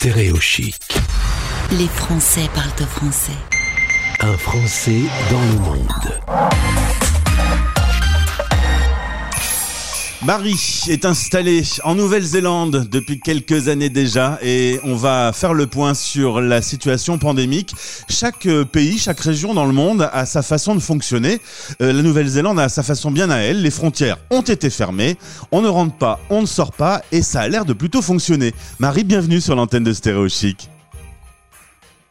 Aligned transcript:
Stéréochic. 0.00 0.76
Les 1.72 1.88
Français 1.88 2.48
parlent 2.54 2.70
français. 2.86 3.32
Un 4.20 4.36
Français 4.36 5.02
dans 5.28 5.40
le 5.40 5.58
monde. 5.58 7.17
Marie 10.24 10.82
est 10.88 11.04
installée 11.04 11.62
en 11.84 11.94
Nouvelle-Zélande 11.94 12.88
depuis 12.90 13.20
quelques 13.20 13.68
années 13.68 13.88
déjà 13.88 14.36
et 14.42 14.80
on 14.82 14.96
va 14.96 15.32
faire 15.32 15.54
le 15.54 15.68
point 15.68 15.94
sur 15.94 16.40
la 16.40 16.60
situation 16.60 17.18
pandémique. 17.18 17.72
Chaque 18.08 18.46
euh, 18.46 18.64
pays, 18.64 18.98
chaque 18.98 19.20
région 19.20 19.54
dans 19.54 19.64
le 19.64 19.72
monde 19.72 20.10
a 20.12 20.26
sa 20.26 20.42
façon 20.42 20.74
de 20.74 20.80
fonctionner. 20.80 21.40
Euh, 21.80 21.92
la 21.92 22.02
Nouvelle-Zélande 22.02 22.58
a 22.58 22.68
sa 22.68 22.82
façon 22.82 23.12
bien 23.12 23.30
à 23.30 23.36
elle. 23.36 23.62
Les 23.62 23.70
frontières 23.70 24.18
ont 24.30 24.42
été 24.42 24.70
fermées. 24.70 25.16
On 25.52 25.62
ne 25.62 25.68
rentre 25.68 25.96
pas, 25.96 26.18
on 26.30 26.40
ne 26.42 26.46
sort 26.46 26.72
pas 26.72 27.00
et 27.12 27.22
ça 27.22 27.42
a 27.42 27.48
l'air 27.48 27.64
de 27.64 27.72
plutôt 27.72 28.02
fonctionner. 28.02 28.52
Marie, 28.80 29.04
bienvenue 29.04 29.40
sur 29.40 29.54
l'antenne 29.54 29.84
de 29.84 29.92
Stéréo 29.92 30.28
Chic. 30.28 30.68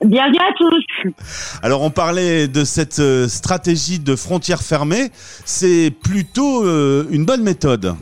Bienvenue 0.06 0.38
à 0.38 0.54
tous. 0.56 1.12
Alors 1.64 1.82
on 1.82 1.90
parlait 1.90 2.48
de 2.48 2.64
cette 2.64 3.00
euh, 3.00 3.28
stratégie 3.28 3.98
de 3.98 4.16
frontières 4.16 4.62
fermées, 4.62 5.10
c'est 5.12 5.92
plutôt 5.92 6.64
euh, 6.64 7.08
une 7.10 7.26
bonne 7.26 7.42
méthode. 7.42 7.96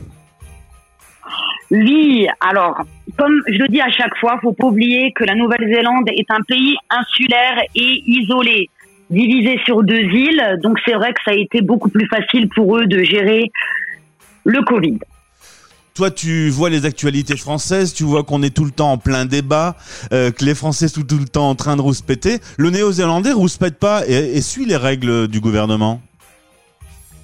Oui, 1.70 2.26
alors, 2.40 2.82
comme 3.16 3.40
je 3.48 3.58
le 3.58 3.68
dis 3.68 3.80
à 3.80 3.90
chaque 3.90 4.14
fois, 4.18 4.38
faut 4.42 4.52
pas 4.52 4.66
oublier 4.66 5.12
que 5.12 5.24
la 5.24 5.34
Nouvelle-Zélande 5.34 6.10
est 6.10 6.30
un 6.30 6.42
pays 6.46 6.76
insulaire 6.90 7.62
et 7.74 8.02
isolé, 8.06 8.68
divisé 9.08 9.58
sur 9.64 9.82
deux 9.82 10.02
îles, 10.02 10.58
donc 10.62 10.78
c'est 10.84 10.94
vrai 10.94 11.14
que 11.14 11.20
ça 11.24 11.30
a 11.30 11.34
été 11.34 11.62
beaucoup 11.62 11.88
plus 11.88 12.06
facile 12.08 12.50
pour 12.50 12.76
eux 12.76 12.86
de 12.86 13.02
gérer 13.02 13.50
le 14.44 14.62
Covid. 14.62 14.98
Toi, 15.96 16.10
tu 16.10 16.50
vois 16.50 16.68
les 16.68 16.84
actualités 16.84 17.38
françaises, 17.38 17.94
tu 17.94 18.04
vois 18.04 18.22
qu'on 18.22 18.42
est 18.42 18.54
tout 18.54 18.66
le 18.66 18.70
temps 18.70 18.92
en 18.92 18.98
plein 18.98 19.24
débat, 19.24 19.76
euh, 20.12 20.30
que 20.30 20.44
les 20.44 20.54
Français 20.54 20.88
sont 20.88 21.00
tout 21.00 21.18
le 21.18 21.24
temps 21.24 21.48
en 21.48 21.54
train 21.54 21.74
de 21.74 21.80
rouspéter. 21.80 22.36
Le 22.58 22.68
Néo-Zélandais 22.68 23.32
rouspète 23.32 23.78
pas 23.78 24.02
et, 24.06 24.36
et 24.36 24.42
suit 24.42 24.66
les 24.66 24.76
règles 24.76 25.26
du 25.26 25.40
gouvernement. 25.40 26.02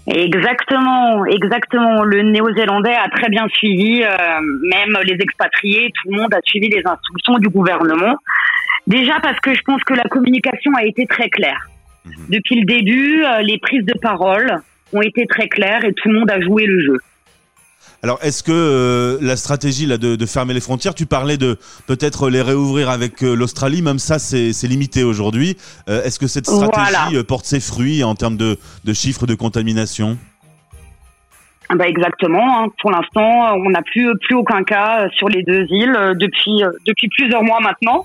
Exactement, 0.07 1.27
exactement. 1.27 2.03
Le 2.03 2.23
Néo-Zélandais 2.23 2.95
a 2.95 3.11
très 3.11 3.29
bien 3.29 3.47
suivi, 3.49 4.03
euh, 4.03 4.09
même 4.63 4.97
les 5.05 5.17
expatriés, 5.21 5.93
tout 5.95 6.11
le 6.11 6.23
monde 6.23 6.33
a 6.33 6.41
suivi 6.43 6.71
les 6.71 6.83
instructions 6.85 7.39
du 7.39 7.51
gouvernement. 7.51 8.17
Déjà 8.87 9.21
parce 9.21 9.39
que 9.41 9.55
je 9.55 9.61
pense 9.67 9.83
que 9.85 9.93
la 9.93 10.05
communication 10.05 10.73
a 10.79 10.85
été 10.85 11.07
très 11.07 11.29
claire. 11.29 11.69
Depuis 12.31 12.59
le 12.59 12.65
début, 12.65 13.23
euh, 13.23 13.43
les 13.43 13.59
prises 13.59 13.85
de 13.85 13.99
parole 14.01 14.63
ont 14.95 15.03
été 15.03 15.27
très 15.27 15.49
claires 15.49 15.85
et 15.85 15.93
tout 15.93 16.09
le 16.09 16.21
monde 16.21 16.31
a 16.31 16.41
joué 16.41 16.65
le 16.65 16.81
jeu. 16.81 16.99
Alors, 18.03 18.19
est-ce 18.23 18.43
que 18.43 18.51
euh, 18.53 19.19
la 19.21 19.37
stratégie 19.37 19.87
là 19.87 19.97
de, 19.97 20.17
de 20.17 20.27
fermer 20.27 20.55
les 20.55 20.61
frontières, 20.61 20.95
tu 20.95 21.07
parlais 21.07 21.37
de 21.37 21.57
peut-être 21.87 22.31
les 22.31 22.43
réouvrir 22.43 22.91
avec 22.91 23.23
euh, 23.23 23.35
l'Australie, 23.35 23.81
même 23.81 23.99
ça 24.01 24.19
c'est 24.19 24.53
limité 24.65 25.05
aujourd'hui. 25.05 25.57
Euh, 25.89 26.03
est-ce 26.03 26.19
que 26.19 26.27
cette 26.27 26.47
stratégie 26.47 26.93
Voilà. 27.11 27.25
porte 27.25 27.45
ses 27.45 27.61
fruits 27.61 28.03
en 28.03 28.15
termes 28.17 28.37
de, 28.37 28.59
de 28.85 28.93
chiffres 28.93 29.27
de 29.27 29.35
contamination? 29.37 30.19
Ah 31.69 31.77
Bah 31.77 31.87
exactement. 31.89 32.65
hein. 32.65 32.69
Pour 32.81 32.91
l'instant, 32.91 33.55
on 33.57 33.71
n'a 33.71 33.83
plus 33.83 34.11
plus 34.27 34.35
aucun 34.35 34.63
cas 34.65 35.09
sur 35.17 35.29
les 35.29 35.43
deux 35.45 35.65
îles 35.71 35.97
depuis 36.17 36.63
depuis 36.87 37.09
plusieurs 37.09 37.43
mois 37.45 37.61
maintenant. 37.61 38.05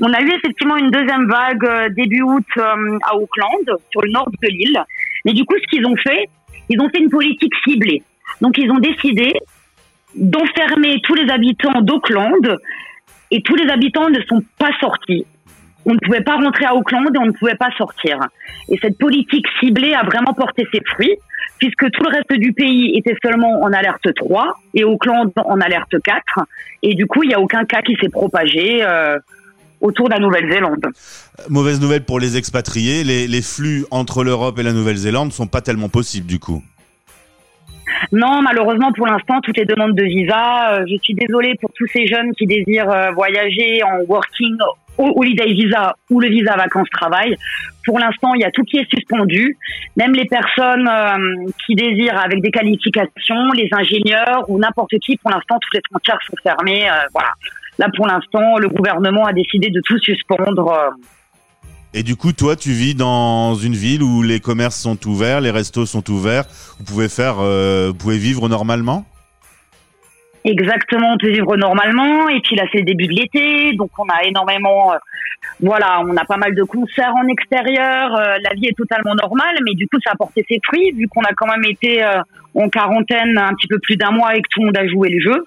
On 0.00 0.12
a 0.12 0.20
eu 0.20 0.30
effectivement 0.30 0.76
une 0.76 0.90
deuxième 0.90 1.26
vague 1.28 1.94
début 1.94 2.22
août 2.22 2.44
à 2.56 3.14
Auckland, 3.16 3.78
sur 3.90 4.02
le 4.02 4.10
nord 4.10 4.28
de 4.30 4.48
l'île. 4.48 4.82
Mais 5.24 5.32
du 5.32 5.44
coup, 5.44 5.54
ce 5.60 5.66
qu'ils 5.68 5.86
ont 5.86 5.96
fait, 5.96 6.28
ils 6.68 6.80
ont 6.80 6.88
fait 6.90 6.98
une 6.98 7.10
politique 7.10 7.52
ciblée. 7.66 8.02
Donc, 8.40 8.58
ils 8.58 8.70
ont 8.70 8.78
décidé 8.78 9.32
d'enfermer 10.14 11.00
tous 11.02 11.14
les 11.14 11.30
habitants 11.30 11.80
d'Auckland 11.82 12.58
et 13.30 13.42
tous 13.42 13.54
les 13.56 13.70
habitants 13.70 14.08
ne 14.08 14.20
sont 14.22 14.42
pas 14.58 14.70
sortis. 14.80 15.26
On 15.84 15.94
ne 15.94 15.98
pouvait 15.98 16.22
pas 16.22 16.36
rentrer 16.36 16.64
à 16.64 16.74
Auckland 16.74 17.08
et 17.14 17.18
on 17.18 17.26
ne 17.26 17.32
pouvait 17.32 17.54
pas 17.54 17.70
sortir. 17.76 18.18
Et 18.68 18.78
cette 18.82 18.98
politique 18.98 19.46
ciblée 19.60 19.94
a 19.94 20.02
vraiment 20.04 20.34
porté 20.34 20.66
ses 20.72 20.80
fruits 20.84 21.16
puisque 21.58 21.90
tout 21.90 22.02
le 22.04 22.10
reste 22.10 22.32
du 22.32 22.52
pays 22.52 22.96
était 22.96 23.16
seulement 23.22 23.62
en 23.62 23.72
alerte 23.72 24.14
3 24.14 24.54
et 24.74 24.84
Auckland 24.84 25.32
en 25.36 25.60
alerte 25.60 25.94
4. 26.02 26.22
Et 26.82 26.94
du 26.94 27.06
coup, 27.06 27.22
il 27.22 27.28
n'y 27.28 27.34
a 27.34 27.40
aucun 27.40 27.64
cas 27.64 27.82
qui 27.82 27.96
s'est 28.00 28.08
propagé 28.08 28.82
euh, 28.82 29.18
autour 29.80 30.08
de 30.08 30.14
la 30.14 30.20
Nouvelle-Zélande. 30.20 30.86
Mauvaise 31.48 31.80
nouvelle 31.80 32.04
pour 32.04 32.20
les 32.20 32.36
expatriés, 32.36 33.04
les, 33.04 33.42
flux 33.42 33.84
entre 33.90 34.24
l'Europe 34.24 34.58
et 34.58 34.62
la 34.62 34.72
Nouvelle-Zélande 34.72 35.32
sont 35.32 35.46
pas 35.46 35.60
tellement 35.60 35.88
possibles 35.88 36.26
du 36.26 36.38
coup. 36.38 36.62
Non, 38.12 38.40
malheureusement, 38.40 38.90
pour 38.92 39.06
l'instant, 39.06 39.40
toutes 39.42 39.56
les 39.58 39.66
demandes 39.66 39.94
de 39.94 40.04
visa, 40.04 40.72
euh, 40.72 40.84
je 40.88 40.96
suis 41.02 41.14
désolée 41.14 41.54
pour 41.60 41.70
tous 41.74 41.86
ces 41.88 42.06
jeunes 42.06 42.32
qui 42.32 42.46
désirent 42.46 42.90
euh, 42.90 43.10
voyager 43.10 43.82
en 43.82 44.00
working 44.08 44.56
holiday 44.96 45.52
visa 45.52 45.94
ou 46.10 46.18
le 46.18 46.28
visa 46.28 46.56
vacances-travail. 46.56 47.36
Pour 47.84 47.98
l'instant, 47.98 48.34
il 48.34 48.40
y 48.40 48.44
a 48.44 48.50
tout 48.50 48.64
qui 48.64 48.78
est 48.78 48.88
suspendu. 48.90 49.56
Même 49.96 50.12
les 50.12 50.24
personnes 50.24 50.88
euh, 50.88 51.50
qui 51.66 51.74
désirent 51.74 52.18
avec 52.18 52.40
des 52.40 52.50
qualifications, 52.50 53.52
les 53.54 53.68
ingénieurs 53.72 54.44
ou 54.48 54.58
n'importe 54.58 54.98
qui, 55.00 55.16
pour 55.18 55.30
l'instant, 55.30 55.58
toutes 55.60 55.74
les 55.74 55.82
frontières 55.90 56.18
sont 56.26 56.36
fermées. 56.42 56.88
voilà. 57.12 57.30
Là, 57.78 57.88
pour 57.94 58.08
l'instant, 58.08 58.58
le 58.58 58.68
gouvernement 58.68 59.24
a 59.26 59.32
décidé 59.32 59.68
de 59.70 59.80
tout 59.84 59.98
suspendre. 59.98 60.94
Et 61.94 62.02
du 62.02 62.16
coup, 62.16 62.32
toi, 62.32 62.54
tu 62.54 62.70
vis 62.70 62.94
dans 62.94 63.54
une 63.54 63.74
ville 63.74 64.02
où 64.02 64.22
les 64.22 64.40
commerces 64.40 64.78
sont 64.78 64.98
ouverts, 65.06 65.40
les 65.40 65.50
restos 65.50 65.86
sont 65.86 66.08
ouverts, 66.10 66.44
vous 66.78 66.84
pouvez 66.84 67.08
faire, 67.08 67.36
euh, 67.40 67.88
vous 67.88 67.94
pouvez 67.94 68.18
vivre 68.18 68.48
normalement? 68.48 69.06
Exactement, 70.44 71.14
on 71.14 71.18
peut 71.18 71.30
vivre 71.30 71.56
normalement. 71.56 72.28
Et 72.28 72.40
puis 72.40 72.56
là, 72.56 72.64
c'est 72.70 72.78
le 72.78 72.84
début 72.84 73.06
de 73.06 73.14
l'été, 73.14 73.72
donc 73.72 73.90
on 73.98 74.04
a 74.04 74.22
énormément, 74.24 74.92
euh, 74.92 74.96
voilà, 75.60 76.00
on 76.06 76.14
a 76.14 76.24
pas 76.26 76.36
mal 76.36 76.54
de 76.54 76.62
concerts 76.62 77.14
en 77.16 77.26
extérieur. 77.26 78.14
euh, 78.14 78.36
la 78.42 78.54
vie 78.54 78.66
est 78.66 78.76
totalement 78.76 79.14
normale, 79.14 79.56
mais 79.64 79.74
du 79.74 79.88
coup, 79.88 79.98
ça 80.04 80.12
a 80.12 80.16
porté 80.16 80.44
ses 80.46 80.60
fruits 80.64 80.92
vu 80.92 81.08
qu'on 81.08 81.22
a 81.22 81.32
quand 81.34 81.46
même 81.46 81.64
été 81.64 82.04
en 82.54 82.68
quarantaine 82.68 83.38
un 83.38 83.54
petit 83.54 83.66
peu 83.66 83.78
plus 83.78 83.96
d'un 83.96 84.10
mois 84.10 84.36
et 84.36 84.42
que 84.42 84.48
tout 84.50 84.60
le 84.60 84.66
monde 84.66 84.78
a 84.78 84.86
joué 84.86 85.08
le 85.08 85.20
jeu. 85.20 85.46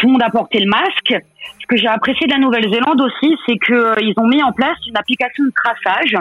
Tout 0.00 0.06
le 0.06 0.12
monde 0.12 0.22
a 0.22 0.30
porté 0.30 0.58
le 0.60 0.66
masque. 0.66 1.14
Ce 1.60 1.66
que 1.66 1.76
j'ai 1.76 1.86
apprécié 1.86 2.26
de 2.26 2.32
la 2.32 2.38
Nouvelle-Zélande 2.38 3.02
aussi, 3.02 3.36
c'est 3.46 3.58
que 3.58 3.74
euh, 3.74 4.12
ont 4.16 4.26
mis 4.26 4.42
en 4.42 4.50
place 4.52 4.78
une 4.88 4.96
application 4.96 5.44
de 5.44 5.52
traçage 5.54 6.16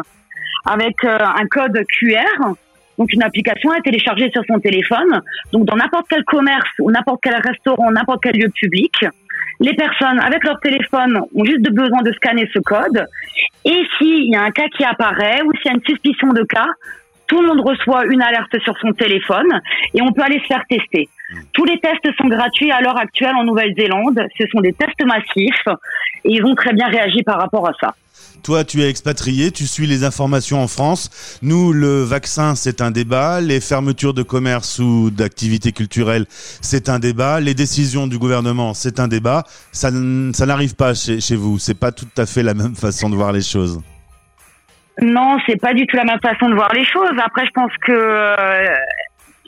avec 0.66 1.02
euh, 1.06 1.18
un 1.18 1.48
code 1.48 1.80
QR. 1.88 2.56
Donc 2.98 3.14
une 3.14 3.24
application 3.24 3.72
à 3.72 3.80
télécharger 3.80 4.30
sur 4.32 4.44
son 4.50 4.60
téléphone. 4.60 5.22
Donc 5.54 5.64
dans 5.64 5.78
n'importe 5.78 6.08
quel 6.10 6.26
commerce 6.26 6.70
ou 6.80 6.92
n'importe 6.92 7.22
quel 7.24 7.36
restaurant, 7.36 7.90
n'importe 7.90 8.22
quel 8.22 8.36
lieu 8.36 8.50
public, 8.50 8.94
les 9.62 9.74
personnes 9.74 10.20
avec 10.20 10.44
leur 10.44 10.60
téléphone 10.60 11.22
ont 11.34 11.46
juste 11.46 11.72
besoin 11.72 12.02
de 12.02 12.12
scanner 12.12 12.50
ce 12.54 12.60
code. 12.60 13.06
Et 13.64 13.82
s'il 13.98 14.30
y 14.30 14.36
a 14.36 14.44
un 14.44 14.52
cas 14.52 14.68
qui 14.76 14.84
apparaît 14.84 15.42
ou 15.44 15.54
s'il 15.54 15.68
y 15.68 15.70
a 15.70 15.76
une 15.76 15.86
suspicion 15.86 16.34
de 16.34 16.44
cas, 16.44 16.68
tout 17.28 17.40
le 17.42 17.48
monde 17.48 17.62
reçoit 17.62 18.06
une 18.08 18.22
alerte 18.22 18.60
sur 18.62 18.78
son 18.80 18.92
téléphone 18.92 19.62
et 19.94 20.02
on 20.02 20.12
peut 20.12 20.24
aller 20.24 20.40
se 20.42 20.48
faire 20.48 20.66
tester. 20.68 21.08
Tous 21.54 21.66
les 21.66 21.80
tests 21.80 22.16
sont 22.18 22.28
gratuits 22.28 22.72
à 22.72 22.82
l'heure 22.82 22.98
actuelle 22.98 23.36
en 23.36 23.44
Nouvelle-Zélande. 23.44 24.20
Ce 24.38 24.46
sont 24.48 24.62
des 24.62 24.74
tests 24.74 25.04
massifs 25.06 25.68
et 26.26 26.34
ils 26.34 26.44
ont 26.44 26.56
très 26.56 26.74
bien 26.74 26.88
réagi 26.88 27.24
par 27.24 27.40
rapport 27.40 27.68
à 27.68 27.74
ça. 27.80 27.94
Toi, 28.44 28.64
tu 28.64 28.82
es 28.82 28.90
expatrié, 28.90 29.52
tu 29.52 29.66
suis 29.66 29.86
les 29.86 30.04
informations 30.04 30.62
en 30.62 30.68
France. 30.68 31.40
Nous, 31.42 31.74
le 31.74 32.04
vaccin, 32.04 32.56
c'est 32.56 32.82
un 32.82 32.90
débat. 32.90 33.42
Les 33.42 33.60
fermetures 33.60 34.14
de 34.14 34.24
commerce 34.24 34.80
ou 34.80 35.10
d'activités 35.12 35.72
culturelles, 35.72 36.26
c'est 36.30 36.90
un 36.90 37.00
débat. 37.00 37.40
Les 37.40 37.54
décisions 37.54 38.08
du 38.08 38.18
gouvernement, 38.18 38.74
c'est 38.74 39.00
un 39.00 39.08
débat. 39.08 39.44
Ça, 39.72 39.90
ça 40.34 40.46
n'arrive 40.46 40.76
pas 40.76 40.94
chez, 40.94 41.20
chez 41.20 41.36
vous. 41.36 41.60
C'est 41.60 41.78
pas 41.78 41.92
tout 41.92 42.08
à 42.18 42.26
fait 42.26 42.44
la 42.44 42.54
même 42.54 42.76
façon 42.76 43.10
de 43.10 43.16
voir 43.16 43.34
les 43.34 43.42
choses. 43.42 43.82
Non, 45.02 45.38
c'est 45.48 45.60
pas 45.60 45.74
du 45.74 45.86
tout 45.86 45.96
la 45.96 46.04
même 46.04 46.20
façon 46.20 46.50
de 46.50 46.56
voir 46.56 46.74
les 46.74 46.86
choses. 46.86 47.18
Après, 47.24 47.46
je 47.46 47.52
pense 47.52 47.72
que 47.86 47.92
euh, 47.92 48.76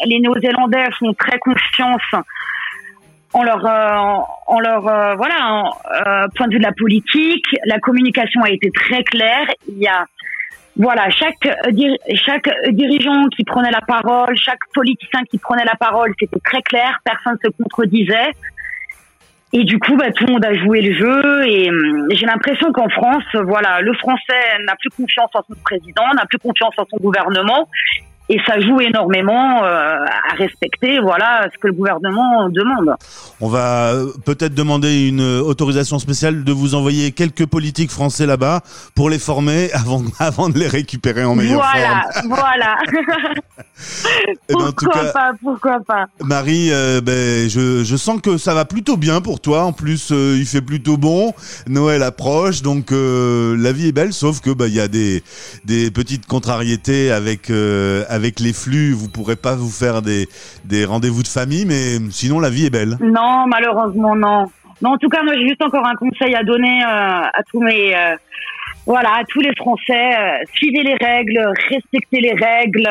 les 0.05 0.19
Néo-Zélandais 0.19 0.87
font 0.99 1.13
très 1.13 1.39
confiance 1.39 2.01
en 3.33 3.43
leur, 3.43 3.65
euh, 3.65 4.21
en 4.47 4.59
leur, 4.59 4.87
euh, 4.87 5.15
voilà, 5.15 5.63
euh, 6.05 6.27
point 6.35 6.47
de 6.47 6.53
vue 6.53 6.59
de 6.59 6.65
la 6.65 6.73
politique. 6.73 7.45
La 7.65 7.79
communication 7.79 8.41
a 8.43 8.49
été 8.49 8.69
très 8.71 9.03
claire. 9.03 9.47
Il 9.67 9.77
y 9.77 9.87
a, 9.87 10.05
voilà, 10.75 11.09
chaque 11.09 11.47
chaque 12.15 12.49
dirigeant 12.71 13.27
qui 13.35 13.43
prenait 13.43 13.71
la 13.71 13.81
parole, 13.81 14.35
chaque 14.37 14.59
politicien 14.73 15.21
qui 15.29 15.37
prenait 15.37 15.65
la 15.65 15.75
parole, 15.75 16.13
c'était 16.19 16.39
très 16.43 16.61
clair. 16.61 16.99
Personne 17.03 17.37
se 17.43 17.49
contredisait. 17.49 18.31
Et 19.53 19.65
du 19.65 19.79
coup, 19.79 19.97
bah, 19.97 20.11
tout 20.11 20.25
le 20.25 20.33
monde 20.33 20.45
a 20.45 20.53
joué 20.53 20.81
le 20.81 20.93
jeu. 20.93 21.47
Et 21.47 21.69
hum, 21.69 22.07
j'ai 22.11 22.25
l'impression 22.25 22.71
qu'en 22.71 22.89
France, 22.89 23.23
voilà, 23.33 23.81
le 23.81 23.93
Français 23.93 24.57
n'a 24.65 24.75
plus 24.75 24.89
confiance 24.89 25.29
en 25.33 25.41
son 25.47 25.59
président, 25.63 26.03
n'a 26.15 26.25
plus 26.25 26.39
confiance 26.39 26.73
en 26.77 26.85
son 26.89 26.97
gouvernement. 26.97 27.67
Et 28.31 28.39
ça 28.47 28.59
joue 28.61 28.79
énormément 28.79 29.63
euh, 29.63 30.05
à 30.05 30.35
respecter 30.37 30.99
voilà 30.99 31.47
ce 31.53 31.59
que 31.59 31.67
le 31.67 31.73
gouvernement 31.73 32.47
demande. 32.49 32.95
On 33.41 33.49
va 33.49 33.91
euh, 33.91 34.07
peut-être 34.25 34.53
demander 34.53 35.07
une 35.07 35.21
autorisation 35.21 35.99
spéciale 35.99 36.45
de 36.45 36.51
vous 36.53 36.73
envoyer 36.73 37.11
quelques 37.11 37.45
politiques 37.45 37.91
français 37.91 38.25
là-bas 38.25 38.61
pour 38.95 39.09
les 39.09 39.19
former 39.19 39.69
avant 39.73 40.01
avant 40.19 40.47
de 40.49 40.57
les 40.57 40.67
récupérer 40.67 41.25
en 41.25 41.35
meilleure 41.35 41.61
voilà, 41.61 42.03
forme. 42.13 42.29
Voilà, 42.41 42.77
Eh 44.49 44.53
ben, 44.53 44.71
pourquoi 44.71 44.93
cas, 44.93 45.11
pas, 45.11 45.31
pourquoi 45.41 45.79
pas. 45.85 46.05
Marie, 46.21 46.71
euh, 46.71 47.01
ben, 47.01 47.49
je, 47.49 47.83
je 47.83 47.95
sens 47.95 48.21
que 48.21 48.37
ça 48.37 48.53
va 48.53 48.65
plutôt 48.65 48.97
bien 48.97 49.21
pour 49.21 49.39
toi. 49.39 49.63
En 49.63 49.73
plus, 49.73 50.11
euh, 50.11 50.37
il 50.37 50.45
fait 50.45 50.61
plutôt 50.61 50.97
bon. 50.97 51.33
Noël 51.67 52.03
approche, 52.03 52.61
donc 52.61 52.91
euh, 52.91 53.55
la 53.57 53.71
vie 53.71 53.87
est 53.87 53.91
belle. 53.91 54.13
Sauf 54.13 54.41
que 54.41 54.51
bah, 54.51 54.67
il 54.67 54.75
y 54.75 54.79
a 54.79 54.87
des 54.87 55.23
des 55.65 55.91
petites 55.91 56.25
contrariétés 56.25 57.11
avec 57.11 57.49
euh, 57.49 58.03
avec 58.21 58.39
les 58.39 58.53
flux. 58.53 58.93
Vous 58.93 59.09
pourrez 59.09 59.35
pas 59.35 59.55
vous 59.55 59.69
faire 59.69 60.01
des 60.01 60.27
des 60.65 60.85
rendez-vous 60.85 61.23
de 61.23 61.27
famille, 61.27 61.65
mais 61.65 61.97
sinon 62.11 62.39
la 62.39 62.49
vie 62.49 62.65
est 62.67 62.69
belle. 62.69 62.97
Non, 63.01 63.45
malheureusement 63.47 64.15
non. 64.15 64.45
Non, 64.81 64.91
en 64.91 64.97
tout 64.97 65.09
cas, 65.09 65.23
moi 65.23 65.33
j'ai 65.35 65.47
juste 65.47 65.63
encore 65.63 65.85
un 65.85 65.95
conseil 65.95 66.35
à 66.35 66.43
donner 66.43 66.83
euh, 66.83 67.39
à 67.39 67.41
tous 67.51 67.61
mes 67.61 67.95
euh, 67.95 68.15
voilà, 68.85 69.09
à 69.21 69.23
tous 69.27 69.41
les 69.41 69.55
Français, 69.55 70.09
euh, 70.19 70.43
suivez 70.53 70.83
les 70.83 70.95
règles, 70.95 71.39
respectez 71.69 72.19
les 72.19 72.33
règles. 72.33 72.87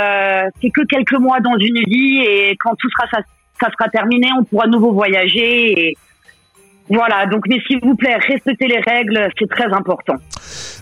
c'est 0.61 0.71
que 0.71 0.85
quelques 0.87 1.19
mois 1.19 1.41
dans 1.41 1.59
une 1.59 1.81
vie 1.87 2.21
et 2.21 2.56
quand 2.61 2.75
tout 2.77 2.88
sera 2.91 3.09
ça, 3.11 3.19
ça 3.61 3.69
sera 3.71 3.88
terminé, 3.88 4.29
on 4.38 4.44
pourra 4.44 4.65
à 4.65 4.69
nouveau 4.69 4.93
voyager. 4.93 5.88
Et 5.88 5.97
voilà, 6.88 7.27
donc 7.27 7.44
mais 7.49 7.61
s'il 7.67 7.81
vous 7.82 7.94
plaît, 7.94 8.17
respectez 8.17 8.67
les 8.67 8.81
règles, 8.81 9.29
c'est 9.38 9.49
très 9.49 9.73
important. 9.73 10.15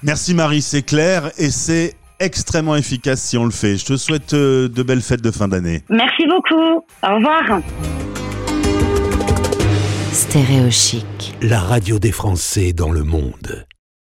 Merci 0.02 0.34
Marie, 0.34 0.62
c'est 0.62 0.82
clair 0.82 1.30
et 1.38 1.50
c'est 1.50 1.94
extrêmement 2.20 2.76
efficace 2.76 3.20
si 3.20 3.36
on 3.36 3.44
le 3.44 3.50
fait. 3.50 3.76
Je 3.76 3.84
te 3.84 3.96
souhaite 3.96 4.34
euh, 4.34 4.68
de 4.68 4.82
belles 4.82 5.02
fêtes 5.02 5.22
de 5.22 5.30
fin 5.30 5.48
d'année. 5.48 5.82
Merci 5.88 6.26
beaucoup. 6.26 6.84
Au 7.02 7.14
revoir. 7.16 7.60
Stéréo 10.12 10.70
chic. 10.70 11.34
La 11.42 11.60
radio 11.60 11.98
des 11.98 12.12
Français 12.12 12.72
dans 12.72 12.90
le 12.90 13.04
monde. 13.04 13.67